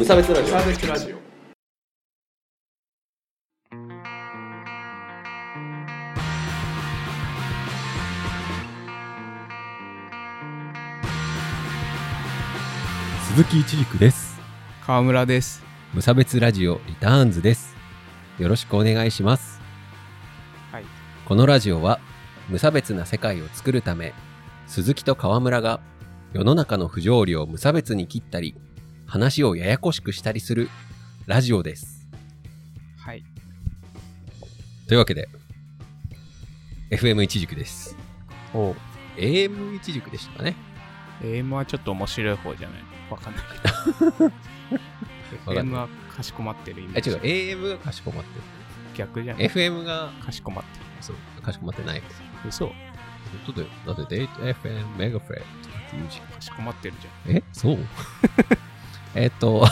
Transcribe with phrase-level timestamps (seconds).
[0.00, 1.16] 無差別ラジオサーベスラジオ
[13.26, 14.40] 鈴木一軸です。
[14.86, 15.62] 川村です
[15.92, 17.76] 無差別ラジオリターンズです。
[18.38, 19.60] よろしくお願いします。
[20.72, 20.84] はい
[21.26, 22.00] このラジオは
[22.48, 24.14] 無差別な世界を作るため、
[24.66, 25.82] 鈴木と川村が
[26.32, 28.56] 世の中の不条理を無差別に切ったり、
[29.10, 30.68] 話をややこしくしたりする
[31.26, 32.06] ラジオです。
[32.96, 33.24] はい
[34.86, 35.28] というわけで、
[36.90, 37.96] FM 一軸です。
[38.54, 38.74] お
[39.16, 40.54] AM 一軸でしたかね。
[41.22, 42.80] AM はちょっと面白い方じゃない？
[43.10, 48.30] わかんないけど FM はかしこまってるイメえ、ージ違う、AM がかしこまって
[48.96, 49.50] 逆じゃないる。
[49.54, 52.00] FM が、かしこまってそう、かしこまってない。
[52.00, 52.04] る
[52.48, 56.26] 嘘ちょっと、だって、デート FM メガフレとかって言うじゃん。
[56.28, 57.78] かしこまってるじゃんえそう？
[59.14, 59.66] えっと、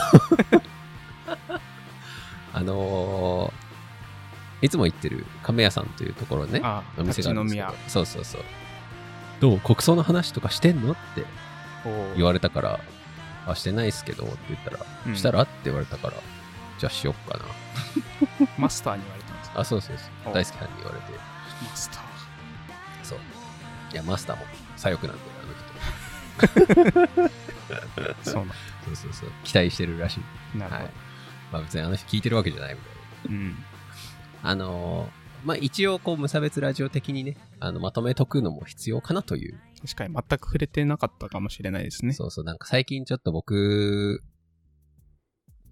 [2.53, 3.69] あのー
[4.61, 8.41] いつも行ってる亀屋さんというところね、あお店があるんですけど立ち飲みそうそうそう。
[9.39, 10.95] どう国葬の話とかしてんの？
[10.95, 11.25] って
[11.84, 12.80] お言われたから、
[13.47, 15.42] あ、してないっすけどって言ったら、うんしたら？
[15.42, 16.14] って言われたから、
[16.77, 17.45] じゃあしよっかな。
[18.58, 19.61] マスターに言われたんですか？
[19.61, 20.33] あ、そうそうそう。
[20.33, 21.12] お大好きさんに言われて、
[21.70, 22.02] マスター
[23.05, 23.19] そう。
[23.92, 24.45] いや、マスターも
[24.77, 25.23] 左翼なんで、
[27.06, 27.30] あの人。
[28.22, 29.30] そうなそうそうそう。
[29.44, 30.20] 期待してるらし
[30.55, 30.58] い。
[30.58, 30.92] なるほどはい。
[31.52, 32.86] まあ別にあの人聞いてるわけじゃないみた
[33.30, 33.38] いな。
[33.38, 33.56] うん
[34.42, 39.61] あのーまあ一応こう無差別ラジオ的にね、あのまとめとくのも必要かなという。
[39.80, 44.22] 確かに全く触れてなかったかもしれないですねそうそう、なんか最近ちょっと僕、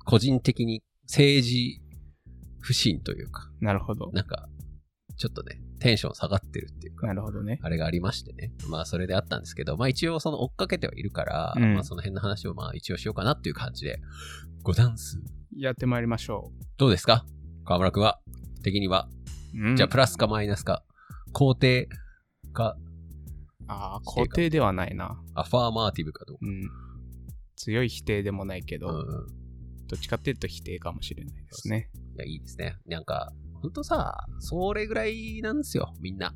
[0.04, 1.80] 個人的に政治
[2.60, 4.48] 不信というか、なるほどなんか、
[5.16, 7.58] ちょっとね、テンション下がってるっていうか、なるほどね。
[7.62, 8.52] あれがありましてね。
[8.68, 11.74] まあそれであったんですけど、まあ一応その追っかけてはいるから、うん。
[11.74, 14.00] まあその辺の話をまあ一応しようかなっていう感じで、
[14.62, 15.20] ごダンス。
[15.56, 17.24] やってまいりましょどうですか？
[17.64, 18.20] 河村くんは、
[18.62, 19.08] 的には？
[19.54, 19.76] う、うん。
[19.76, 20.82] じゃあプラスかマイナスか、
[21.32, 21.88] 肯定
[22.52, 22.76] か、
[23.68, 25.20] ああ肯定ではないな。
[25.34, 26.46] アファーマーティブかどうか。
[26.46, 26.70] うん。
[27.56, 29.06] 強い否定でもないけど、うんうん。
[29.88, 31.90] どっちかっていうと否定かもしれないですね。
[32.16, 32.76] いや、いいですね。
[32.86, 36.34] なんか、ほんとさ、それぐらいなんですよ、みんな。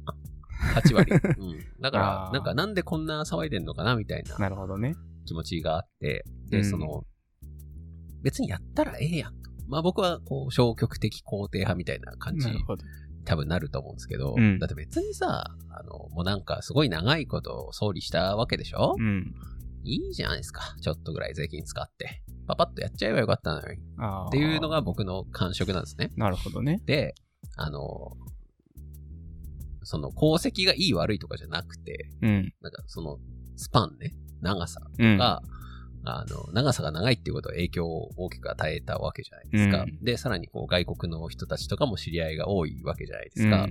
[0.74, 1.12] 8割。
[1.38, 1.80] うん。
[1.80, 4.94] だからなんか、なんでこんな騒いでんのかな、みたいななるほどね
[5.24, 7.04] 気持ちがあって、で、うんその、
[8.22, 9.50] 別にやったらええやんと。
[9.68, 12.84] まあ僕は、こう、消極的肯定派みたいな感じなるほど
[13.24, 19.34] 多分なると思うんですけど、うんだって別にさ、あの、もうなんかすごい長いこと総理したわけでしょ、うん
[19.84, 20.76] いいじゃないですか。
[20.80, 22.22] ちょっとぐらい税金使って。
[22.46, 23.78] パパッとやっちゃえばよかったのに。
[24.28, 26.10] っていうのが僕の感触なんですね。
[26.16, 27.14] なるほどねで、
[27.56, 28.16] あの、
[29.82, 33.18] その功績がいい悪いとかじゃなくて、うんなんかその
[33.56, 35.42] スパンね、長さうんが、
[36.04, 39.82] あの、長さが長いっていうことは影響を大きく与えたわけじゃないですか。
[39.82, 43.68] うんで、さらにこう外国の人たちとかも知り合いが多いわけじゃないですか。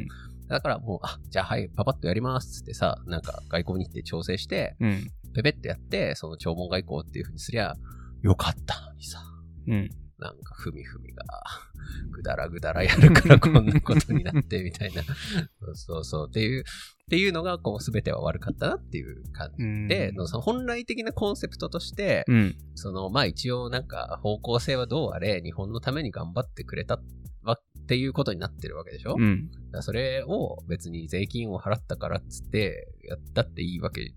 [0.47, 7.75] だからもう、あ、じゃあはい、パパッとやりますってさ、なんか外交日程調整して、うんうんペペってやって、その弔問外交っていう風にすりゃ
[8.21, 9.19] よかったのにさ。
[9.67, 11.23] うんなんか、ふみふみが、
[12.11, 15.01] ぐだらぐだらやるから こんなことになって、みたいな。
[15.03, 16.27] そうそうそう。
[16.29, 16.65] っていう、っ
[17.09, 26.99] ていうのが、こう、すべては悪かったなっていう感じうんで、その本来的なコンセプトとして、うんその、まあ一応なんか、方向性はどうあれ、日本のために頑張ってくれた
[27.43, 34.13] わっていうことになってるわけでしょ、うんらそれを別に税金を払ったからっつって、やったっていいわけ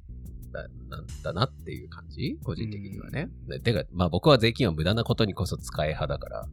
[0.53, 2.39] だなんだなっていう感じ？
[2.45, 3.29] 個人的にはね。
[3.49, 6.47] でてか、まあ僕は税金は無駄なことにこそ使え派だから、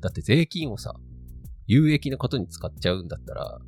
[0.00, 0.94] だって税金をさ、
[1.66, 3.58] 有益なことに使っちゃうんだったら、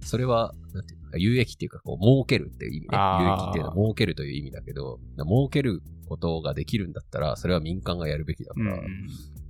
[0.00, 2.98] それは、なんていうの有益っていうか、こう、儲けるっていう意味ね。
[3.20, 9.08] 有益っていうのは儲けるという意味だけど、儲けることができるんだったら、それは民間がやるべきだから、うん。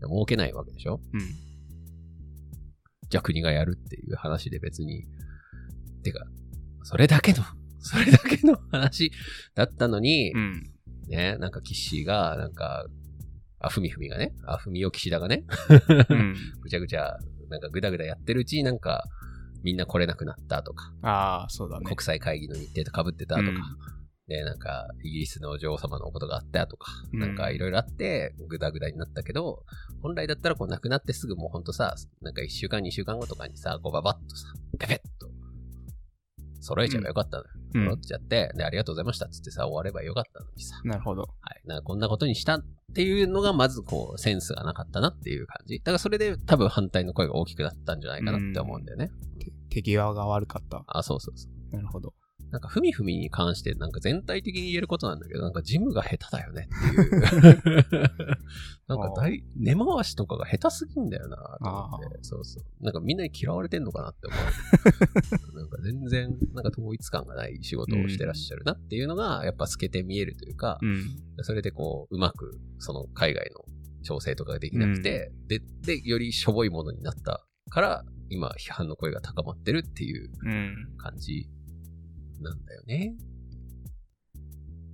[0.08, 1.00] 儲けないわけでしょ？
[1.12, 1.20] うん。
[3.10, 5.04] じゃあ国がやるっていう話で別に、
[6.02, 6.24] てか、
[6.82, 7.44] それだけの、
[7.80, 9.12] それだけの話
[9.54, 10.62] だったのに、うん。
[11.08, 12.86] ね、なんか岸が、なんか、
[13.60, 15.44] あふみふみがね、あふみを岸田がね、
[16.08, 16.34] うん。
[16.60, 17.16] ぐちゃぐちゃ、
[17.48, 19.04] なんかぐだぐだやってるうちになんか、
[19.62, 21.86] みんな来れなくなったとか、ああそうだね。
[21.86, 23.54] 国際会議の日程と被ってたとか、うん。
[24.28, 27.20] で、なんか、イギリスの女王様のことがあったとか、うん。
[27.20, 29.64] なんかいろいろあって、ぐだぐだになったけど、
[30.02, 34.46] 本来だったらこう亡くなってすぐもうほんとさ、なんか1週間2週間後とかにさ、こうババッとさ、
[34.78, 35.27] ペペッと、
[36.68, 37.50] 揃えちゃえばよかったのよ。
[37.52, 40.80] うん揃っちゃって、で、ありがとうございましたっつってさ、終わればよかったのにさ。
[40.84, 41.68] なるほどはい。
[41.68, 45.78] なんかこんなことにしたっていうのが、まずこう、センスがなかったなっていう感じ。
[45.78, 49.10] だからそれで多分反対の声が大きくなったんじゃないかなって思うんだよね。
[49.70, 51.76] 手手際が悪かったあ、そうそうそう。
[51.76, 52.14] なるほど
[52.50, 57.20] なんか、ふみふみに関して、なんか全体的に言えることなんだけど、なんかジムが下手だよねっていう。
[58.88, 62.18] なんか大、根回しとかが下手すぎんだよなと思って。
[62.22, 62.84] そうそう。
[62.84, 64.36] なんかみんなに嫌われてんのかなって思
[65.54, 65.56] う。
[65.60, 71.04] なんか全然、なんか統一感がない仕事をしてらっしゃるなっていうのが、やっぱ透けて見えるというか、うん。
[71.42, 73.64] それでこう、うまく、その海外の
[74.04, 80.96] 調整とかができなくて、で、で、よりしょぼいものになったから、今、批判の声が高まってるっていううん。
[82.40, 83.14] なんだよね。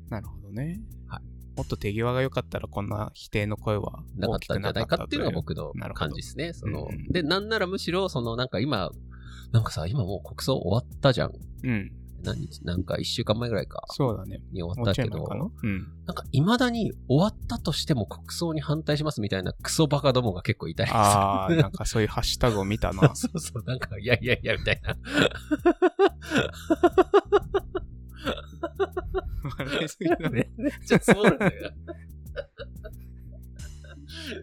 [0.09, 0.81] なるほどね。
[1.09, 6.53] はいもっと手際が良かったら、こんな否定の声はなかったんじゃないかっていうのが僕の感じですね。
[6.53, 8.91] そのうんうん、で、なんならむしろ、その、なんか今、
[9.53, 11.33] なんかさ、今もう国葬終わったじゃん。
[11.63, 11.93] うん。
[12.25, 13.85] 何日なんか一週間前ぐらいか。
[13.91, 14.41] そうだね。
[14.53, 15.87] に終わったけどなうん。
[16.07, 20.91] なんか未だに終わったとしても国葬に反対しますみたいなクソバカどもが結構いたり。
[20.93, 23.15] ああ、 なんかそういうハッシュタグを見たな。
[23.17, 24.97] そうそう、なんか、いやいやいや、みたいな。
[29.59, 30.51] 笑いすぎだね。
[30.57, 31.01] めめっちゃん
[31.39, 31.73] だよ。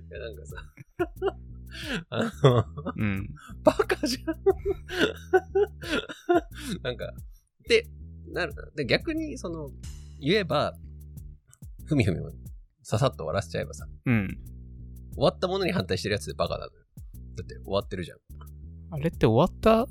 [0.10, 0.56] いや、なんかさ、
[2.10, 3.30] あの、うん。
[3.64, 4.36] バカじゃん。
[6.84, 7.14] なんか、で、
[8.34, 9.70] なる、で、逆に、その、
[10.20, 10.74] 言えば、
[11.86, 12.30] ふみふみも
[12.84, 14.38] ささっと終わらせちゃえばさ、うん。
[15.14, 16.72] 終わったものに反対してるやつでバカなのよ。
[17.36, 18.18] だって終わってるじゃん。
[18.92, 19.88] あれって終わった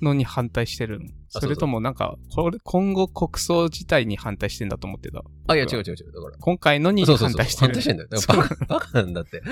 [0.00, 1.06] のに反対してるの？
[1.28, 5.22] それともなんか、これ今後国葬自体に反対してんだと思ってた？
[5.48, 6.12] あ、いや、違う違う違う。
[6.12, 7.38] だから、今回のにそうそうそう。
[7.38, 7.66] 反対してる。
[7.66, 8.08] 反対してんだよ。
[8.08, 9.42] だからバカ、バカなんだって。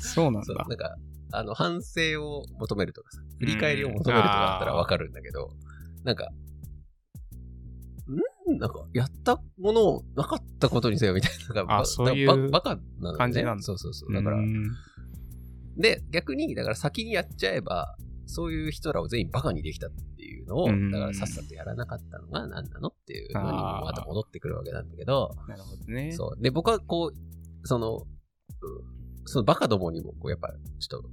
[0.00, 0.76] そうなんだなん。
[0.76, 0.96] か、
[1.32, 5.50] あの、反省を求めるとかさ、振り返りを求めるとかだったらわかるんだけど、
[6.02, 6.28] なんか、ん
[8.46, 11.54] なんか、やったものをなかったことにせよみたいな。
[11.54, 14.12] なんかあそういうババカな感じなんだそうそうそう。
[14.12, 14.70] だからう、ん
[15.76, 17.96] で、逆に、だから先にやっちゃえば、
[18.26, 26.12] そういう人らを全員バカにできたっていうのを、うんだからさっさとやらなかったのが何なのっていうのにまた戻ってくるわけなんだけど、なるほどね。
[26.12, 26.42] そう。
[26.42, 28.06] で、僕はこう、その、う
[29.26, 30.48] そのバカどもにも、こう、やっぱ、
[30.78, 31.08] ちょっと、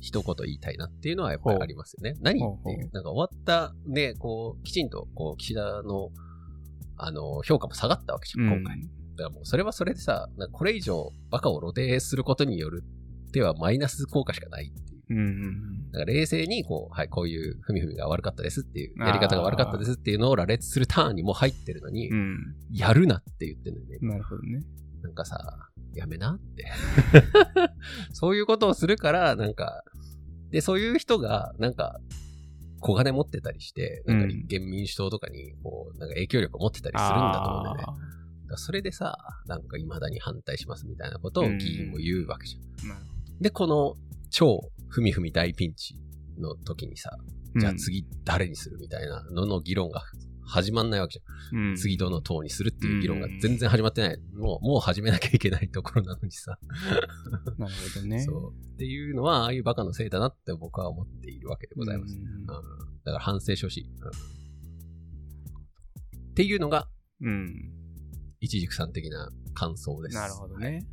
[0.00, 2.16] 一言言いたいなっていうのはやっぱりありますよね。
[2.20, 6.10] 何っていう、なんか終わった、ね、こう、きちんと、こう、岸田の、
[7.04, 8.80] あの、評価も下がったわけじゃん、今回。
[8.80, 12.82] だからもう、それはそれでさ、これ以上、バカを露呈することによる
[13.28, 15.00] ってはマイナス効果しかないっていう。
[15.10, 15.18] うん。
[15.18, 22.38] うんうんだから冷静に、こう、はい、こういうふみふみが悪かったですっていう、やり方が悪かったですっていうのを羅列するターンにもう入ってるのに、うん。
[22.70, 24.08] やるなって言ってるのよね。
[24.08, 24.60] なるほどね。
[25.02, 26.66] なんかさ、やめなって。
[28.12, 29.82] そういうことをするから、なんか、
[30.50, 32.00] で、そういう人が、なんか、
[32.80, 38.56] 小金持ってたりして、なんか立憲民主党とかに、こう、なんか影響力を持ってたりするんだと思うんだよね。
[38.56, 39.16] それでさ、
[39.46, 42.86] なんか未だに反対しますみたいなことを議員も言うわけじゃん。
[42.86, 43.00] ーなる
[43.40, 43.94] で、この
[44.30, 45.94] 超ふみふみ大ピンチ
[46.38, 47.10] の時にさ、
[47.56, 50.02] じゃあ、次誰にするみたいなのの議論が
[50.50, 51.70] 始まんないわけじゃん。
[51.70, 54.18] うん次どの党にするっていう議論が全然始まってない。
[54.34, 56.58] もう、もう始めなきゃいけないところなのにさ。
[57.58, 58.20] なるほどね。
[58.24, 58.52] そう。
[58.52, 62.16] っていうのは、ああいうバカのせいだなって僕は思っているわけでございます。
[62.16, 62.46] うんうん
[63.02, 64.40] だから反省してほしい、うん
[66.30, 66.88] っていうのが、
[67.20, 67.72] うん。
[68.40, 70.16] 一軸さん的な感想です。
[70.16, 70.86] なるほどね。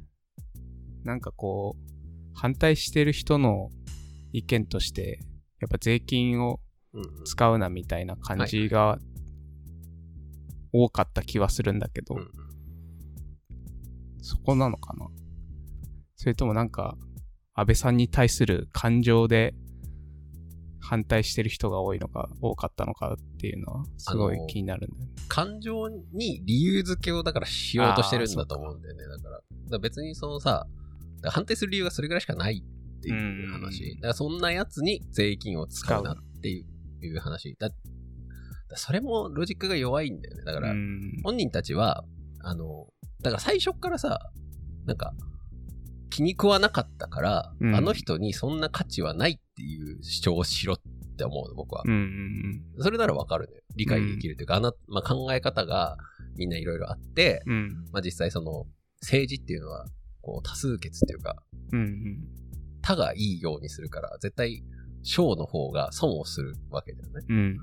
[1.04, 3.69] なんかこう、反対してる人の
[4.33, 5.19] 意見として、
[5.62, 6.59] やっぱ税金を
[6.94, 7.24] うんうん。
[7.25, 8.98] 使うなみたいな感じが
[10.84, 12.28] 多かった気はするんだけど、うんうん
[14.19, 15.07] そこなのかな？
[16.18, 16.98] それともなんか、
[17.54, 19.54] 安倍さんに対する感情で
[20.81, 25.12] 反対してる人が多いのか、多かったのかっていうのは、すごい気になるんだよね。
[25.30, 29.04] 感情に理由付けをだからしようとしてるんだと思うんだよね。
[29.07, 30.68] だから、だから別にそのさ、
[31.24, 33.12] 反対する理由がそれぐらいしかないってい
[33.46, 33.84] う話。
[33.86, 36.64] うんだからそんなやつに税金を使うなってい
[37.16, 37.56] う話。
[37.57, 37.76] だだ
[38.76, 40.44] それもロジックが弱いんだよね。
[40.44, 42.04] だから、うん本人たちは、
[42.42, 42.88] あの、
[43.21, 44.19] だから最初っからさ、
[44.86, 45.14] なんか、
[46.09, 50.78] 気に食わなかったから、うんあの人にそんな価値はないっていう主張をしろっ
[51.18, 51.83] て思うの、僕は。
[51.86, 53.62] うんうんそれならわかるね。
[53.76, 55.97] 理解できるというか、あな、まあ、考え方が
[56.36, 57.54] みんないろいろあって、うん。
[57.54, 58.66] うんまあ、実際その、
[59.02, 59.86] 政治っていうのは、
[60.21, 61.36] こう、多数決っていうか、
[61.71, 62.28] うんうん。
[62.81, 64.64] 他がいいようにするから、絶対、
[65.04, 67.26] 小の方が損をするわけだよね。
[67.30, 67.57] うん。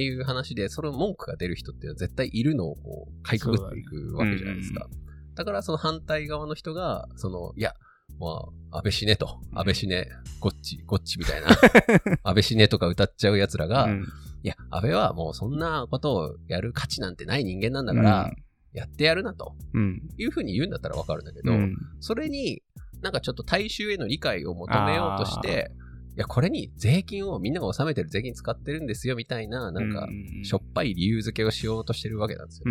[0.00, 4.88] っていう話で、その文句が出る人っていうのは絶対いるのをこう、かいくぐっていくわけじゃないですか。
[5.34, 7.74] だからその反対側の人が、その、いや、
[8.18, 9.40] まあ、安倍死ねと。
[9.52, 10.08] 安倍死ね、
[10.40, 11.48] ゴッチ、ゴッチみたいな。
[12.24, 14.06] 安倍死ねとか歌っちゃう奴らが、うん
[14.42, 18.32] いや、安倍はもうそんなことをやる価値なんてない人間なんだから、
[18.72, 20.00] やってやるなとうん。
[20.16, 21.76] いうふうに言うんだったらわかるんだけど、うん。
[22.00, 22.62] それに
[23.02, 25.70] なんかちょっと大衆への理解を求めようとして、
[26.16, 30.08] や、これに税金をみんなが納めてる税金使ってるんですよみたいな、なんか、
[30.42, 32.66] しょっぱい理由付けをしようとしてるわけなんですよ。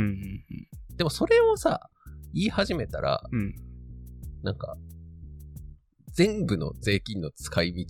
[0.98, 1.90] でもそれをさ、
[2.34, 3.24] 言い始めたら。
[4.44, 4.78] なんか、
[6.14, 7.86] 全部の税金の使い道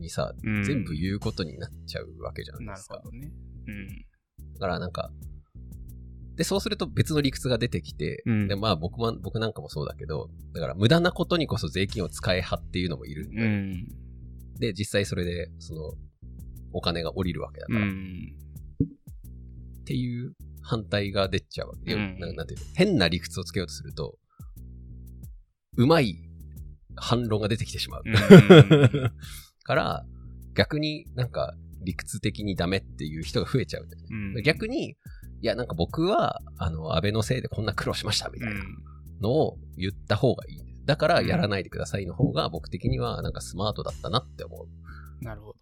[0.00, 2.96] にさ、うん全部言うことになっちゃうわけじゃないなですか。
[2.96, 3.32] るほどね。
[3.66, 3.88] うん。
[4.54, 5.10] だからなんか、
[6.36, 13.88] で、そうすると別の理屈が出てきて、うんで、まあ僕も、僕なんかもそうだけど、だから無駄なことにこそ税金を使え派っていうのもいるんで、うん。
[14.58, 15.92] で、実際それで、その、
[16.72, 18.32] お金が降りるわけだかうら、っん。
[19.84, 21.94] ていう反対が出ちゃうわけ。
[21.94, 22.66] うんななんていうの？
[22.74, 24.18] 変な理屈をつけようとすると、
[25.76, 26.16] うまい
[26.96, 28.02] 反論が出てきてしまう。
[28.04, 28.14] うん
[29.64, 30.06] から、
[30.54, 34.08] 逆になんか理屈的にダメっていう人が増えちゃうんだよね。
[34.36, 38.60] うん逆に、いや、なんか僕は、あの、安倍のせいでこんな苦労しましたみたいな
[39.20, 40.73] のを言った方がいい。
[40.84, 44.66] だから、やらないでくださいの方が僕的にはなんかスマートだったなって思う。
[44.66, 45.26] うん。
[45.26, 45.56] なるほど。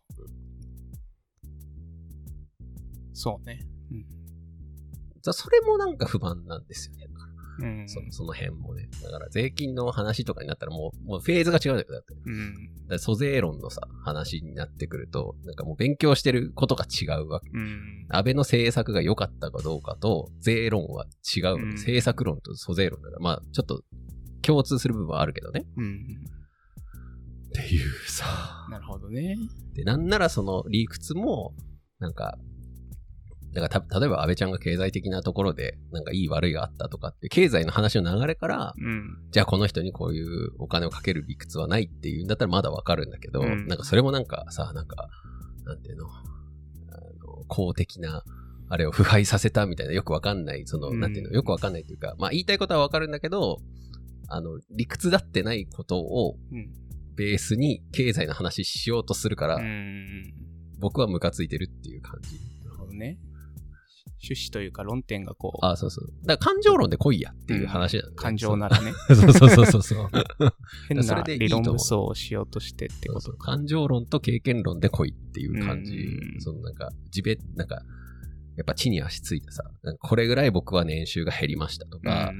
[3.12, 3.60] そうね。
[5.24, 7.06] だそれもなんか不満なんですよね。
[7.60, 7.80] うん。
[7.80, 7.88] うん。
[7.88, 8.88] そその辺もね。
[9.02, 11.92] だから税金の話とかになったらもう、もうフェーズが違うんだよ。
[11.92, 12.14] だって。
[12.26, 12.54] うん。
[12.54, 17.50] だから租税論のさ、話になってくると、なんかもう勉強してることが違うわけ。
[17.52, 18.06] うん。
[18.08, 21.54] 安倍の政策が良かったかどうかと、税論は違う。
[21.54, 23.82] うん政策論と租税論だから、まあ、ちょっと
[24.42, 25.64] 共通する部分はあるけどね。
[25.76, 26.06] うん。
[27.48, 28.66] っていうさ。
[28.70, 29.36] なるほどね。
[29.74, 31.54] で、なんならその理屈も、
[31.98, 32.38] なんか、
[33.52, 39.18] だからた例えば安倍ちゃんが経済的なところで、なんかいい悪いがあったとかって経済の話の流れから、うん。
[39.30, 45.08] じゃあこの人にこういうお金をかける理屈はないっていうんだったらまだわかるんだけど、うんなんかそれもなんかさ、なんか、
[45.64, 46.10] なんていうの、あ
[47.38, 48.24] の公的な、
[48.70, 53.58] あれを腐敗させたみたいなよくわかんない、その、うんなんていうの、よくわかんないというか、まあ言いたいことはわかるんだけど、
[54.28, 56.70] あの、理屈だってないことをうん。
[57.14, 60.32] ベースに経済の話しようとするから、うん。
[60.78, 62.36] 僕はムカついてるっていう感じ。
[62.64, 63.18] なるほどね。
[64.22, 66.06] 趣旨というか論点がこう、あそうそう。
[66.24, 70.10] だから感情論で来いやっていう話なんだよね感情ならね、 そうそうそうそうそう。
[70.88, 73.56] 変な理論武装をしようとしてってそうそうことか。
[73.56, 75.96] 感情論と経験論で来いっていう感じ。
[75.96, 77.82] うんそのなんか、地べ、なんか、
[78.56, 79.64] やっぱ地に足ついてさ、
[80.00, 82.32] これぐらい僕は年収が減りましたとか、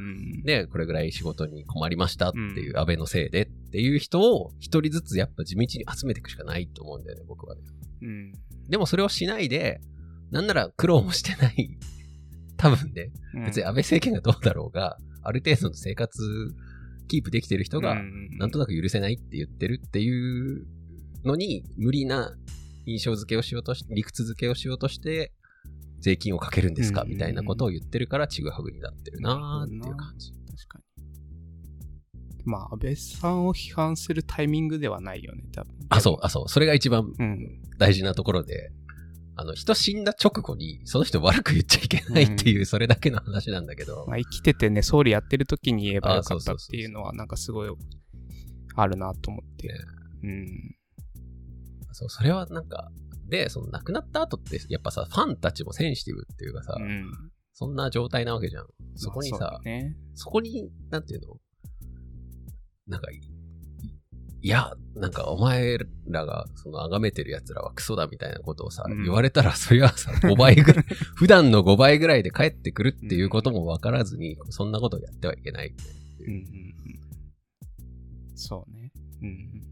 [0.70, 7.62] これぐらい仕事に困りましたっていう、安倍のせいでっていう人を一人ずつやっぱ地道に集めていくしかないと思うんだよね、僕はね。
[8.02, 8.32] うん
[8.68, 9.80] でもそれをしないで、
[10.30, 11.78] なんなら苦労もしてない。
[12.56, 16.20] 多分ね、うん別に安倍政権がどうだろうが、ある程度の生活
[17.08, 20.66] キープできてる人が、うんなんとなく許せないって言ってるっていう
[21.24, 22.36] のに、無理な
[22.86, 25.32] 印象付けをしようとし、理屈付けをしようとして、
[26.02, 27.02] 税金をかけるんですか？
[27.02, 30.32] うんみたいなことを言ってるから、ちぐはぐになってるなーっていう感じ。
[30.32, 30.84] 確かに。
[32.44, 35.74] まあ、安倍さんを批判するタイミングではないよね、多分。
[35.88, 36.48] あ、そう、あ、そう。
[36.48, 37.62] それが一番うん。
[37.78, 38.72] 大事なところで、
[39.36, 47.70] あの、人死んだ直後に、その人悪く言っちゃいけないっていう、それだけの話なんだけど、まあ、生きててね、総理やってる時に言えばよかったっていうのは、なんかすごい
[48.74, 49.68] あるなと思って。
[49.68, 49.74] ね
[50.24, 50.76] うん。
[51.92, 52.90] そう、それはなんか、
[53.32, 57.10] で、その亡くなった後って、やっぱさ、ファンたちもセンシティブっていうかさ、うん。
[57.54, 58.66] そんな状態なわけじゃん。
[58.94, 59.96] そこにさ、まあそね。
[60.14, 61.36] そこに、なんていうの？
[62.88, 63.22] なんかい、
[64.42, 70.84] いや、なんかお前らが、その、崇めてる奴らはクソだみたいなことをさ、うん言われたら、それはさ、5倍ぐらい、
[71.16, 75.74] 普段の5倍ぐらいで帰ってくるっていうことも分からずに、そんなことをやってはいけない。
[76.20, 76.74] うんうんうん。
[78.34, 78.92] そうね。
[79.22, 79.52] うん。
[79.52, 79.71] じま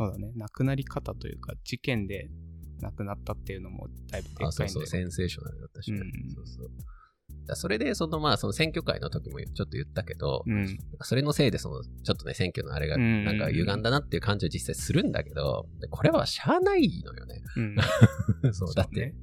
[0.00, 0.32] そうだね。
[0.34, 2.30] 亡くなり方というか、事件で
[2.80, 4.88] 亡くなったっていうのもだいぶでかいんあ、そうそう、で。
[4.88, 6.70] センセーショナルだったしね、うんそうそう。
[7.46, 10.78] だそれで、その、まあ、その選挙会の時もちょっと言ったけど、うん。
[11.02, 17.42] それのせいで、その、ちょっとね、選挙のあれが、うんなんか歪んだなっていう感じは実際するんだけど、でこれはしゃあないのよね。
[17.56, 17.76] うん。
[18.54, 19.14] そう、だって、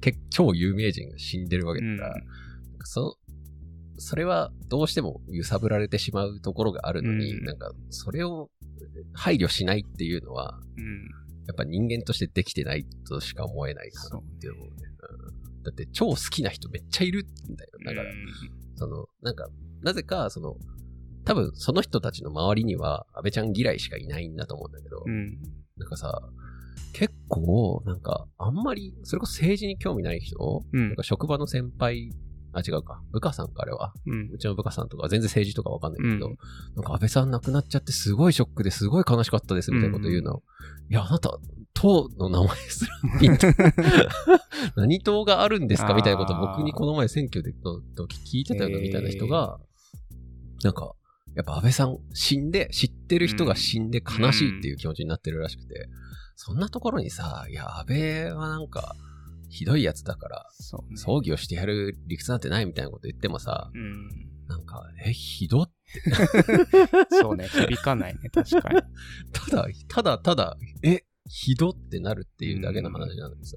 [0.00, 2.14] 結超有名人が死んでるわけだから、
[2.84, 3.18] そ
[4.00, 8.50] それはどうしても揺さぶられてしまうところがあるのに、うんなんか、それを
[9.12, 11.08] 配慮しないっていうのは、うん。
[11.46, 14.70] やっぱ人間としてできてないとしか思えないかなって思うね。
[15.34, 17.70] うんだって超好きな人めっちゃいるんだよ。
[17.84, 18.10] だから、
[18.76, 19.46] その、なんか、
[19.82, 20.56] なぜか、その、
[21.26, 25.38] 多分その人たちの周りには安倍ちゃん嫌いしかいないんだと思うんだけど、うん。
[25.76, 26.22] なんかさ、
[26.92, 32.10] 結構、なんか、あんまり、それこそ政治に興味ない人、うんなんか職場の先輩、
[32.52, 33.92] あ、違うか、部下さんか、あれは。
[34.06, 34.30] うん。
[34.32, 34.38] う。
[34.38, 36.36] ちの部下さんとかは全然政治とかわかんないけど、うん。
[36.74, 40.42] なんか安倍さん亡くなっちゃってすごいショックですごい悲しかったですみたいなこと言うの。
[40.90, 41.38] いや、あなた、
[41.72, 43.46] 党の名前すらピンと
[44.76, 49.58] 何党があるんですかみたいなことを僕にこの前選挙での時聞いてたよなみたいな人が、
[50.62, 50.92] なんか、
[51.36, 55.88] やっぱ安倍さん死んで、知ってる人が死んで悲しいっていう気持ちになってるらしくて、
[56.34, 58.96] そんなところにさ、いや、安倍はなんか、
[59.50, 60.46] ひどいやつだから、
[60.88, 60.96] ね。
[60.96, 64.08] 葬儀をしてやる理屈なんてないみたいなこと言ってもさ、うん。
[64.46, 65.72] なんか、え、ひどっ
[67.10, 67.48] そうね。
[67.48, 68.80] 響かないね、確かに。
[69.32, 73.56] ただ、ただただ、え、ひどってなるっていうだけの話なのにさ。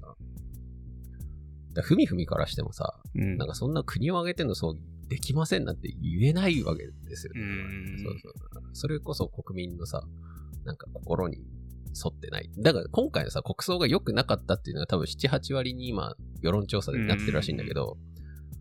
[1.74, 7.40] だふみふみからしてもさ、うんなんかそんな国を挙げての葬儀できませんなんて言えないわけですよね。
[7.40, 8.32] うんそうそう。
[8.72, 10.02] それこそ国民のさ、
[10.64, 11.38] なんか心に
[11.94, 12.50] 沿ってない。
[12.58, 17.96] だから今回のさ、国葬が良くなかったっていうのは多分7、8割に今、世論調査でなってるらしいんだけど、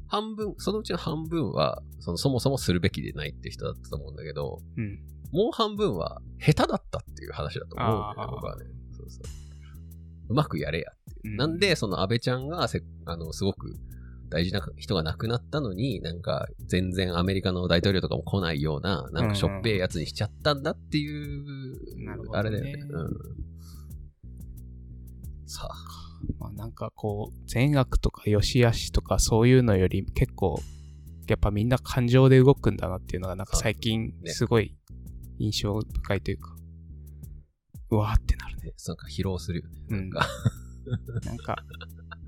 [0.08, 5.00] 半分、そのうちの半分は、そのそもそもするべきでないって人だったと思うんだけど、うん。
[5.32, 8.66] もう半分は下手だったっていう話だと思うんだよね僕はね。
[8.96, 9.24] そうそう。
[10.30, 11.34] うまくやれやっていう。
[11.34, 13.76] うんなんで、その安倍ちゃんがせ、あの、すごく
[14.34, 21.76] 大事な人が亡くなったのに、なんか、全然アメリカの大統領とかも来ないような、なんかしょっぺえやつにしちゃったんだっていう、
[22.34, 22.74] あれだよね。
[22.90, 23.10] うん。
[25.46, 25.76] さあ、
[26.40, 30.60] まあなんかこう、善悪とか良し悪しとかそういうのより結構、
[31.28, 34.76] やっぱみんな感情で動くんだなっていうのがなんか最近ねすごい
[35.40, 36.56] 印象深いというか、
[37.92, 38.64] うわーってなるね。
[38.64, 39.82] ね、なんか疲労するよね。
[39.90, 40.28] うんなんか、
[41.26, 41.56] なんか、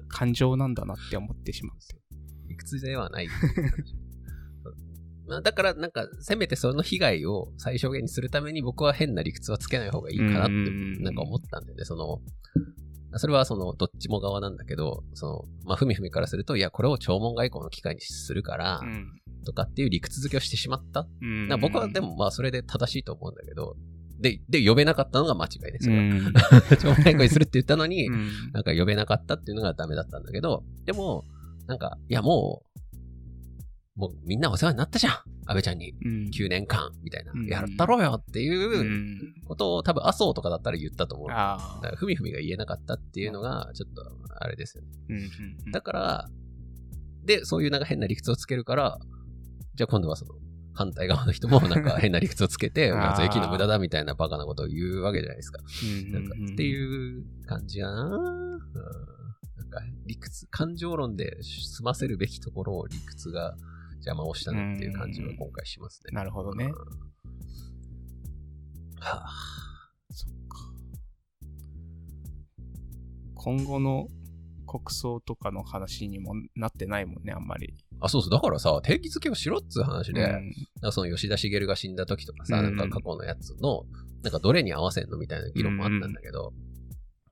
[0.08, 1.96] 感情なんだなって思ってしまって。
[2.48, 3.28] 理屈ではない。
[5.28, 11.86] まあ、だから、なんか、せめてその被害を最小限にするために僕は変な理屈はつけない方がいいかなって、うんなんか思ったんだよね。
[11.86, 12.20] その、
[13.18, 19.08] それはその、どっちも側なんだけど、その、まあ、ふみふみからすると、いや、これを弔問外交の機会にするから、うん。
[19.46, 21.08] とかっていう理屈付けをしてしまった。
[21.58, 23.76] 僕はで、も、まあ、それで正しいと思うんだけど、
[24.20, 25.96] で、で、呼べなかったのが間違いですよ。
[25.96, 26.34] うん。
[26.80, 31.26] 弔問外交にするって言ったのに、うんなんか呼べなかったっていうのがダメだったんだけど、でも、
[31.68, 32.80] なんか、いやもう、
[33.96, 35.14] もうみんなお世話になったじゃん
[35.48, 35.94] 安倍ちゃんに。
[36.04, 37.46] うん9年間、みたいなうん。
[37.48, 41.28] やったろうよってういうんことを多分麻生とかだったら言ったと思う。
[41.30, 44.04] だああから、ふみふみが言えなかったっていうのが、ちょっと、
[44.38, 44.90] あれですよね。
[45.10, 46.30] うんうんだから、
[47.24, 49.00] で、そういうなんか変な理屈をつけるから、
[49.76, 50.34] じゃあ今度はその、
[50.74, 55.62] 反対側の人もなんか変な理屈をつけて、 税金の無駄だみたいなバカなことを言うわけじゃないですか。
[55.84, 63.56] うんなんかっていう感じやな、うんか理屈、感情論で済ませるべきところを理屈が
[63.98, 66.12] 邪魔をしたなっていう感じは今回しますね。
[66.14, 66.72] なるほどねうん。
[69.00, 69.30] はあ、
[70.12, 70.58] そっか。
[73.36, 74.08] 今後の
[74.66, 77.76] 国葬とかの話にもなってないもんね、あんまり。
[78.02, 78.32] あ、そうそう。
[78.32, 80.42] だからさ、定義づけをしろっつう話で、うんなん
[80.82, 83.84] かその吉田茂が死んだ時とかさ、うんなんか過去のやつの、
[84.24, 86.54] なんかどれに合わせんのみたいな議論もあったんだけど、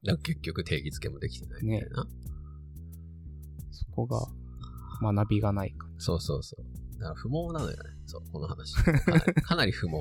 [0.04, 2.06] なんか結局定義づけもできてないみたいな。
[3.72, 4.28] そこが
[5.04, 5.88] 学びがないか。
[5.98, 7.00] そうそうそう。
[7.00, 7.78] だから不毛なのよね。
[8.06, 8.76] そう、この話。
[8.76, 9.94] かなりかなり不毛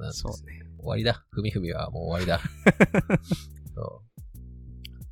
[0.00, 0.64] なんですそうね。
[0.78, 1.24] 終わりだ。
[1.30, 2.40] ふみふみはもう終わりだ。
[3.74, 4.14] そう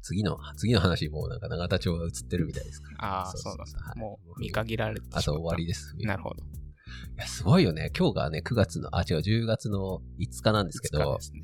[0.03, 3.21] 次の、次の話もうなんか永田町が映ってるみたいですから。
[3.21, 3.79] ああ、そうなんだ。
[3.79, 5.07] はいもう見限られて。
[5.12, 5.95] あと終わりです。
[6.01, 6.37] なるほど。
[6.37, 7.90] いや、すごいよね。
[7.97, 11.40] 今日がね、9月の、あ、違う、10月の5日なんですけどすね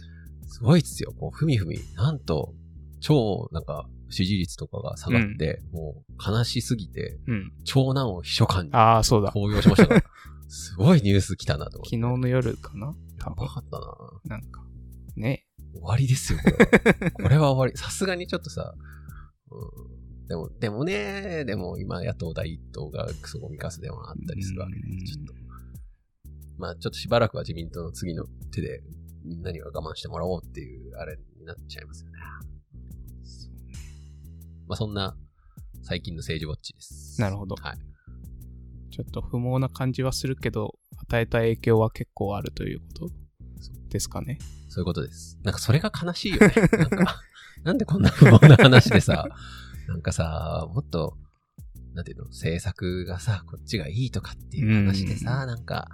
[0.47, 1.13] すごいっすよ。
[1.13, 2.55] こう、ふみふみ、なんと、
[3.01, 7.53] 超、なんか、支持率とかが下がって、もう、悲しすぎて、うん。
[7.65, 9.33] 長男を秘書官にああ、そうだ。
[9.33, 10.05] 公用しましたから。
[10.49, 11.97] すごいニュース来たなと思って。
[11.97, 12.95] 昨日の夜かな？
[13.19, 13.55] 多分やば。
[13.55, 14.65] かったななんか。
[15.17, 15.47] ね。
[15.75, 17.11] 終わりですよ、これは。
[17.13, 17.77] これは終わり。
[17.79, 18.75] さすがにちょっとさ、
[19.51, 25.35] うん、でも、でもね、でも今野党第一党がクソゴミカスでもあったりするわけで、うんちょっと。
[26.57, 28.83] まあちょっとしばらくは自民党の次の手で
[29.25, 32.19] みんなには我慢してもらおうっていうあれになっちゃいますよね。
[34.69, 35.17] まあそんな
[35.83, 37.21] 最近の政治ウォッチです。
[37.21, 37.79] なるほどはい。
[38.91, 43.09] ちょっと不毛な感じはするけど、与えた影響は結構あるということ
[43.89, 44.39] ですかね。
[44.69, 45.39] そういうことです。
[45.43, 46.53] なんかそれが悲しいよね。
[46.77, 47.21] なんか、
[47.65, 49.27] なんでこんな不毛な話でさ、
[49.89, 51.17] なんかさ、もっと、
[51.95, 55.89] なんていうの、政策がさ、こっちがいいとかっていう話でさ、なんか、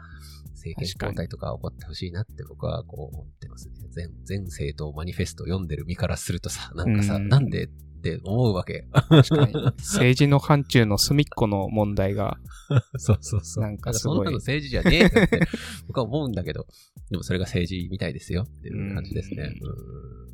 [0.55, 3.75] 政権交代とか起こってほしいなって僕はこう思ってますね。
[3.91, 7.69] 全、全政党マニフェスト読んでる身からするとさ、なんかさ、うんなんで
[8.13, 8.87] って思うわけ。
[8.93, 9.55] 確かに。
[9.79, 12.37] 政治の範疇の隅っこの問題が、
[12.99, 13.65] そうそうそう。
[13.65, 15.41] なんかすごいそんなの政治じゃねえよって
[15.89, 16.67] 僕は思うんだけど、
[17.11, 19.59] でもそれが政治みたいですよっていう感じですね。
[19.63, 19.73] うんう
[20.21, 20.25] ん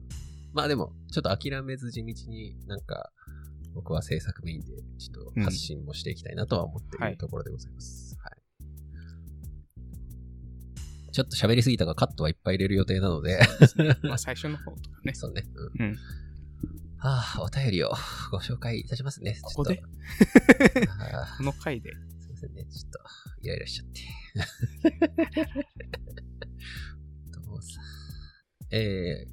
[0.53, 3.13] まあでも、ちょっと諦めず地道になんか、
[3.73, 4.67] 僕は政策メインで
[4.99, 8.17] ちょっと発信もしていきたいなとは思っていはいるところでございます。
[8.21, 8.33] はい。
[11.13, 13.39] ちょっと喋りすぎたがカットはいっぱい入れる予定なので、
[14.03, 15.15] まあ最初の方とかね。
[15.15, 15.45] そうね。
[15.79, 15.87] うん。
[15.87, 15.97] うん。
[17.03, 17.91] はあ、お便りを
[18.31, 19.39] ご紹介いたしますね。
[19.43, 21.91] ここでちょっとあこの回で？
[21.95, 22.11] ー
[22.41, 22.65] せんね。
[22.65, 22.99] ちょっと、
[23.43, 24.01] イライラしちゃって。
[27.33, 27.81] どうさ。
[28.71, 29.31] えー、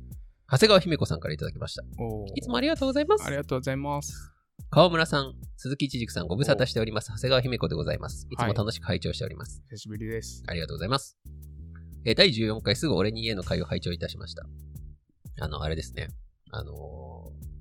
[0.49, 1.84] 長谷川姫子さんからいただきました。
[2.36, 3.30] いつもありがとうございますあ。
[3.30, 4.32] りがとうございます。
[4.69, 7.10] 川村さん、鈴木一軸さん、ご無沙汰しております。
[7.12, 8.27] 長谷川姫子でございます。
[8.30, 9.62] いつも楽しく拝聴しております。
[9.69, 10.43] 久しぶりです。
[10.47, 11.17] ありがとうございます。
[12.06, 14.45] えー第14回すぐ俺に家の会を拝聴いたしました。
[15.39, 16.08] あの、あれですね。
[16.51, 17.16] あの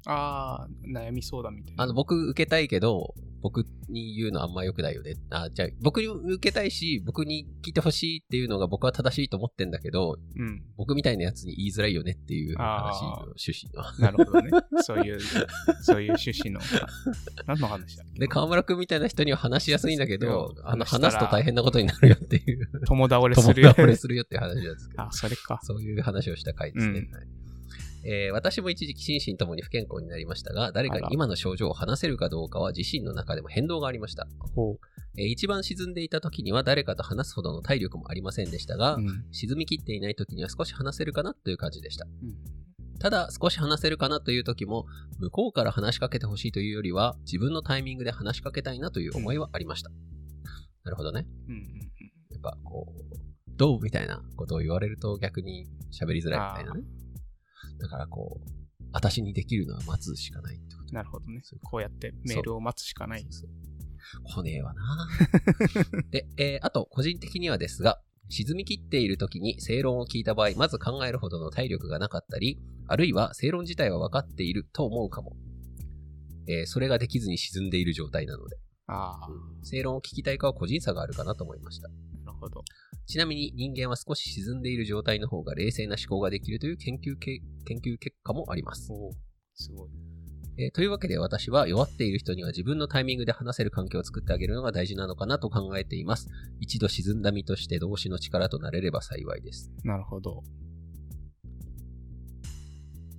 [0.07, 1.83] あー、悩み相談みたいな。
[1.83, 5.15] ーあの、僕受けたいけど、僕に言うのあんま良くないよね。
[5.31, 10.63] あ、じゃあ、僕に受けたいし、僕に聞いてほしいっていうのが僕は正しいと思ってんだけど、うん。
[10.77, 13.99] 僕みたいなやつに言いづらいよねっていう話の趣旨の。
[14.01, 14.51] なるほどね。
[14.83, 15.21] そういう、
[15.83, 16.61] そういう趣旨の。
[17.47, 18.19] 何の話だっけ？
[18.21, 22.69] で、河村くんみたいな人には話しやすいんだけど、あの、話すと大変なことになるよっていう。
[22.87, 23.69] 友倒れす友るよ。
[23.77, 25.03] 倒れするよっていう話なんですけど。
[25.03, 25.61] あ、それか。
[25.63, 27.01] そういう話をした回ですね。
[27.01, 27.27] うんはい
[28.07, 34.29] えー私も一時期心身ともに不健康になりましたが、誰かに今の症状を話せるかどうかは自身の中でも変動がありました。
[34.55, 34.77] ほ
[35.19, 39.01] えー一番沈んでいた時には誰かと話すほどの体力もありませんでしたが、う。
[39.01, 39.25] うん。
[39.33, 42.07] 沈みきっていない時には少し話せるかなという感じでした。
[42.07, 42.67] うん
[42.99, 44.87] ただ、少し話せるかなという時も、
[45.19, 49.91] 向こうから話しかけてほしいというよりは、自分のタイミングで話しかけたいなという思いはありました。
[50.83, 51.27] なるほどね。
[51.47, 51.67] うんうんうん。
[52.31, 53.17] やっぱこう、
[53.57, 56.83] どうみたいなことを言われると逆に喋りづらいみたいなね。
[57.79, 58.51] だからこう、
[58.93, 60.95] 私にできるのは待つしかないってこと。
[60.95, 61.61] なるほどねそう。
[61.63, 63.23] こうやってメールを待つしかない。
[63.23, 63.51] そうそう
[64.25, 65.09] 来ねえわな
[66.11, 75.37] で、えーあと、個人的にはですが、沈み切っている時に正論を聞いた場合、まず考えるほどの体力がなかったり、あるいは正論自体は分かっていると思うかも。
[76.49, 79.29] えーそれができずに沈んでいる状態なので、ああ、
[79.65, 81.91] 正論を聞きたいかは個人差があるかなと思いました。
[82.41, 82.65] なるほど。
[83.07, 88.93] ちなみに人間は少し沈んでいる状態の方が冷静な思考ができるという研究け研究結果もあります。
[88.93, 89.13] おー
[89.55, 89.91] すごい。
[90.59, 96.29] えーというわけで私は弱っている人には自分のタイミングで話せる環境を作ってあげるのが大事なのかなと考えています。
[96.61, 99.71] 一度沈んだ身として動詞の力となれれば幸いです。
[99.85, 100.43] なるほど。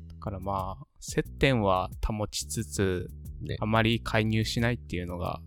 [0.10, 3.08] だからまあ、接点は保ちつつ、
[3.42, 3.66] ねあ。
[3.66, 5.40] まり介入しないっていうのが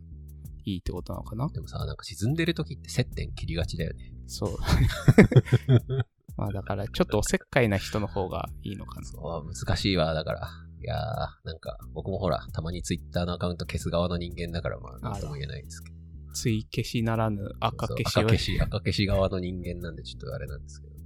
[0.72, 1.48] いいってことなのかな？
[1.48, 4.12] でもさ、なんか沈んでる時って接点切りがちだよね。
[4.26, 4.56] そう。
[6.36, 9.06] まあだから、ちょっとおせっかいな人の方がいいのかな。
[9.06, 10.48] そう、難しいわ、だから。
[10.82, 10.98] いやー、
[11.44, 15.96] なんか僕もほら、たまにツイッターのアカウント消す側の人間だから、まあ、なんとも言えないですけど。
[16.32, 21.00] 追い消しならぬ赤そう消しを赤消し、赤消し側の人間なんでちょっとあれなんですけどね。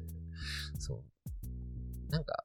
[0.79, 2.11] そう。
[2.11, 2.45] なんか、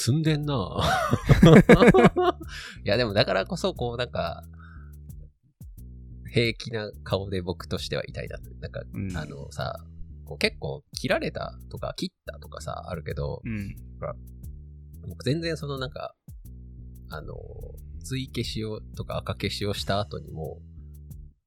[0.00, 0.80] 積んでんなぁ
[2.84, 4.42] いや、でもだからこそ、こう、なんか、
[6.32, 8.50] 平気な顔で僕としてはいたいなと。
[8.60, 9.84] なんか、うんあのさ、
[10.24, 13.76] こう結構切られたとか切ったとかさ、あるけど、うん。
[15.08, 16.14] 僕全然そのなんか、
[17.10, 17.34] あの、
[18.02, 20.62] 追消しをとか赤消しをした後にも、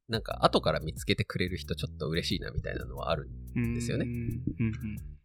[0.09, 3.31] なんか後から見つけてくれる人ちょっと嬉しいなみたいなのはある。
[3.55, 4.73] うんですよねうんうん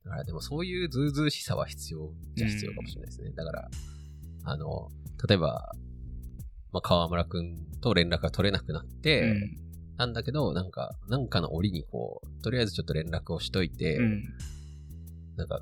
[0.08, 3.30] だからでもそういうズうずうしさは必要じゃ必要かもしれないですね。
[3.32, 3.70] だから、
[4.44, 4.88] あの、
[5.28, 5.72] 例えば、
[6.72, 9.68] まあ、河村くんと連絡が取れなくなって、うん
[9.98, 14.22] なんだけど、なんか、なんかの折にこう、とりあえずちょっと連絡をしといて、うん
[15.36, 15.60] なんか、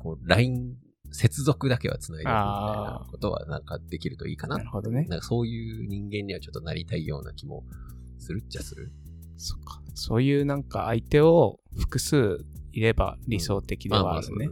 [0.00, 0.74] こう、LINE、
[1.12, 5.04] 接続だけは繋いでおくみたいなことはなんかできるといいかななるほどね。
[5.08, 7.62] なんかそういう人間にはちょっとなりたいような気も
[8.18, 8.90] するっちゃする。
[9.36, 9.80] そっか。
[9.94, 12.44] そういうなんか相手を複数
[12.76, 14.48] いれば理想的ではあるね。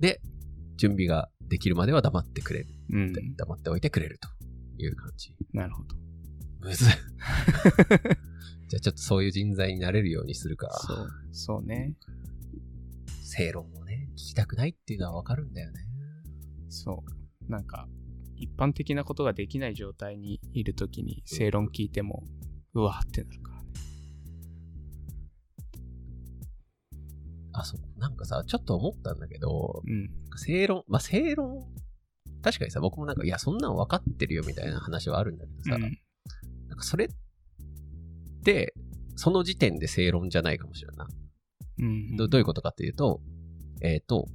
[0.00, 0.20] で、
[0.76, 2.66] 準備ができるまでは黙ってくれる。
[2.90, 3.12] うん。
[3.36, 4.28] 黙っておいてくれると
[4.76, 5.36] いう感じ。
[5.52, 5.94] なるほど。
[6.62, 6.88] むずい。
[8.68, 10.68] じゃあちょっとそういう人材になれるようにするか。
[10.72, 11.94] そう、そうね。
[13.22, 15.86] 正論をね、聞きたくないっていうのはわかるんだよね。
[16.70, 17.04] そ
[17.46, 17.50] う。
[17.50, 17.88] なんか、
[18.34, 22.24] 一般的なことができない状態にいるときに正論聞いても、
[22.72, 23.53] うわーってなるから
[27.54, 28.00] あ、そう。
[28.00, 30.10] なんかさ、ちょっと思ったんだけど、うん。
[30.36, 31.64] 正論、まあ、正論、
[32.42, 35.98] 確かにさ、僕もなんか、いや、そんなん分かってるよみたいな話はあるんだけどさ、うん
[36.68, 37.08] なんかそれっ
[38.42, 38.74] て、
[39.14, 41.14] その時点で正論じゃないかもしれんないな。
[41.78, 42.16] うん。
[42.16, 43.20] どどういうことかっていうと、
[43.80, 44.26] えっ、と、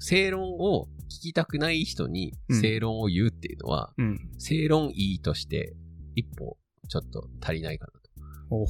[0.00, 4.18] 正論を聞きたくない人にうん正論を言うっていうのは、うん。
[4.38, 5.76] 正論いいとして
[6.16, 6.56] 一歩
[6.88, 7.99] ちょっと足りないかな。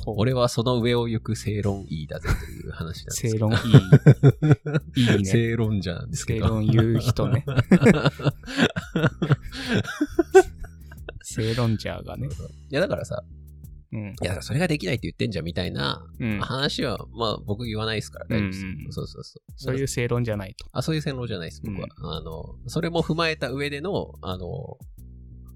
[0.06, 3.38] 俺はその上を行く正論いいだぜという話なんですけど。
[3.38, 3.56] 正論い
[4.96, 5.00] い。
[5.00, 5.24] いいね。
[5.24, 6.46] 正論じゃなんですけど。
[6.46, 7.44] 正論言う人ね。
[11.22, 12.28] 正論ジャーがね。
[12.28, 13.22] いやだからさ、
[13.92, 14.14] うん。
[14.22, 16.40] いやそれができないって言ってんじゃんみたいなうん。
[16.40, 18.64] 話は、まあ僕言わないですから大丈夫です。
[18.64, 19.42] うんうんそうそうそう。
[19.56, 20.66] そういう正論じゃないと。
[20.72, 21.88] あ、そういう線路じゃないです、僕は。
[22.16, 24.76] あの、それも踏まえた上での、あの、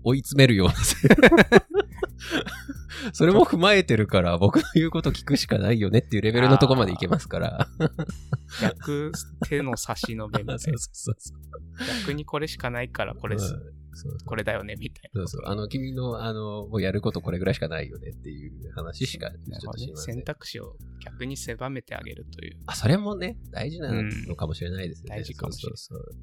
[0.03, 0.75] 追い詰めるような。
[3.13, 7.69] それも踏まえてるから、僕の言うこと聞くしかないよねっていうレベルのところまでいけますから。
[8.61, 9.13] 逆
[9.49, 10.75] 手の差し伸べみたいな そう。
[10.79, 11.39] そうそう。
[12.03, 15.21] 逆にこれしかないからこれす、うんそうこれだよねみたいな。
[15.21, 15.43] そうそう。
[15.47, 20.25] あの、君の、あの、もうやることこれぐらいしかないよねっていう話しか、ちょっとしません選。
[20.25, 22.57] 択肢を逆に狭めてあげるという。
[22.67, 25.21] あ、それもね、大事なのかもしれないですよね。
[25.21, 26.15] 大事かもしれないそうそう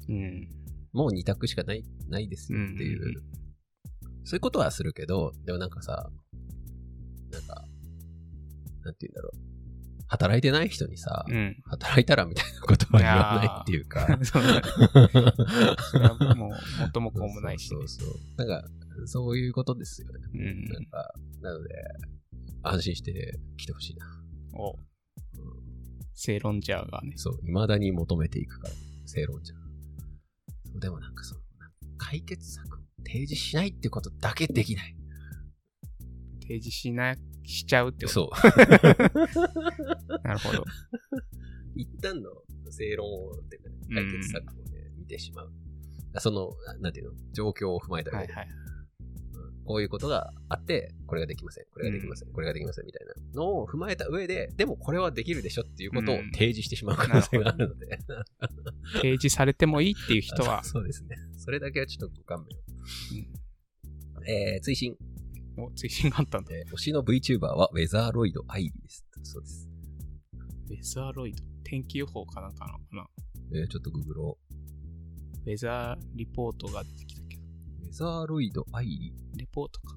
[0.00, 0.48] そううん。
[0.92, 3.00] もう二択しかない、ないですよっていう。
[3.00, 3.39] うんうんう
[4.24, 6.10] そういうことはするけど、でもなんかさ、
[7.30, 7.64] なんか、
[8.84, 9.50] なんて言うんだろう。
[10.08, 11.56] 働いてない人にさ、うん。
[11.66, 14.06] 働いたらみたいなことは言わないっていうか。
[14.24, 14.62] そうだね
[15.78, 17.88] それはもう、元も子もないしねそう。
[17.88, 18.18] そう。
[18.36, 18.68] なんか、
[19.06, 20.18] そういうことですよね。
[20.34, 21.74] うんなんか、なので、
[22.62, 24.06] 安心して来てほしいな。
[24.52, 24.76] お
[26.14, 27.12] 正論ジャーがね。
[27.16, 28.74] そう、未だに求めていくから、
[29.06, 29.58] 正論じゃん。
[30.66, 31.40] そうでもなんかその、
[31.98, 32.79] 解決策を
[33.12, 34.94] 提示しないってことだけできない。
[36.42, 38.14] 提示しな、しちゃうってこと？
[38.14, 38.30] そう。
[40.22, 40.64] なるほど。
[41.74, 42.30] 一旦の
[42.70, 45.52] 正論を、っていうかね解決策をね、見てしまう。
[46.18, 47.12] その、ななんていうの？
[47.32, 48.54] 状況を踏まえた上で、はいはい。
[48.54, 48.60] うん
[49.70, 58.00] こういうことがあって、これができません、これができません、これができませんみたいなのを踏まえた上で、でもこれはできるでしょっていうことをうん提示してしまう可能性があるので。
[59.00, 61.16] 提示されてもいいっていう人はあ、そ うそうですね。
[61.36, 62.69] それだけはちょっとご勘弁を。
[64.26, 64.96] えー、追伸。
[65.56, 66.54] お追伸があったんだ。
[66.54, 69.04] えー推しの VTuber はウェザーロイドアイリーです。
[69.22, 69.68] そうです。
[70.68, 71.42] ウェザーロイド？
[71.64, 73.06] 天気予報かなんかなのかな？
[73.52, 74.38] えー、ちょっとググろ
[75.46, 77.42] ウェザーリポートが出てきたけど。
[77.42, 77.86] う。
[77.86, 79.38] ウェザーロイドアイリー。
[79.38, 79.96] レポートか。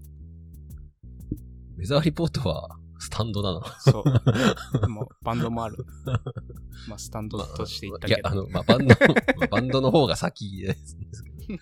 [1.77, 3.61] ウェザーリポートはスタンドだな。
[3.79, 4.03] そう。
[4.89, 5.77] もうバンドもある。
[6.87, 8.29] まあ、スタンドとして言ったいや、けど。
[8.29, 8.95] あの、まあ、バンド、
[9.37, 11.59] まあバンドの方が先ですけど。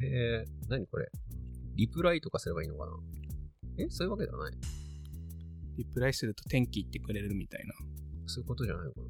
[0.00, 1.08] うんえー、何これ？
[1.76, 2.92] リプライとかすればいいのかな？
[3.78, 3.90] え？
[3.90, 4.52] そういうわけではない
[5.76, 7.74] リプライすると天気言ってくれるみたいな。
[8.26, 9.00] そういうことじゃないのか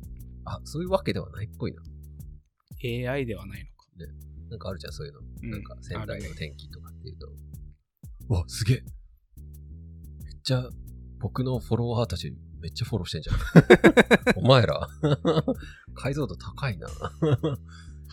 [0.45, 0.55] な？
[0.57, 1.83] あ、そういうわけではないっぽいな。
[3.13, 3.71] AI ではないのか。
[4.51, 5.21] なんかあるじゃん、そういうの。
[5.43, 7.29] うんなんか仙台のあるね天気とかっていうと。
[8.31, 8.77] うわ、すげえ
[10.25, 10.69] めっちゃ、
[11.19, 13.37] 僕のフォロワーたちめっちゃフォローしてんじゃん。
[14.43, 14.89] お前ら。
[15.95, 16.89] 解像度高いな。
[17.23, 17.29] 流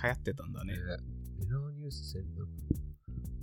[0.09, 0.73] 行ってたんだね。
[0.73, 2.47] えー、メナーニュース専属。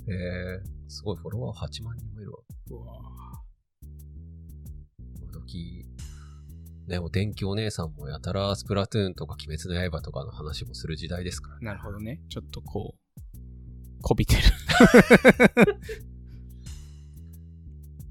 [0.07, 2.39] えー、すごい、フォロワー8万人もいるわ。
[2.71, 2.83] うわ
[5.21, 5.87] 今時、
[6.87, 11.67] ね、お天気お姉さんもやたらスプラトゥーンとか鬼滅の刃とかの話もする時代ですからね。
[11.67, 12.21] なるほどね。
[12.29, 12.99] ちょっとこう、
[14.03, 14.43] こびてる。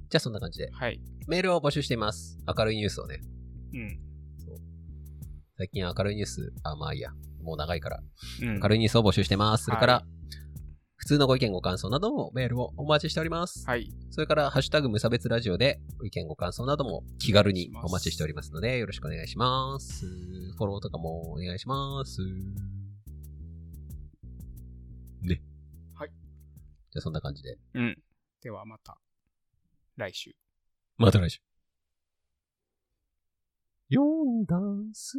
[0.09, 0.71] じゃあそんな感じで。
[0.71, 0.99] はい。
[1.27, 2.37] メールを募集しています。
[2.47, 3.21] 明るいニュースをね。
[3.73, 3.99] うん。
[5.57, 7.11] 最近明るいニュース、あ、まあいいや。
[7.43, 7.99] もう長いから。
[8.41, 8.59] うん。
[8.59, 9.65] 明るいニュースを募集してます。
[9.65, 10.05] それから、は
[11.03, 13.65] 普通のご意見ご感想などもメールをお待ちしております。
[13.67, 13.91] はい。
[14.09, 20.05] それから、ハッシュタグ無差別ラジオでご意見ご感想なども気軽にお待ちしておりますので、よろしくお願いします。
[20.05, 22.21] フォローとかもお願いします。
[25.23, 25.41] ね。
[25.93, 26.09] はい。
[26.09, 27.57] じゃあそんな感じで。
[27.73, 27.97] うん。
[28.41, 28.97] ではまた、
[29.97, 30.33] 来週。
[30.97, 31.41] また来週。
[33.91, 35.17] 読んだんす。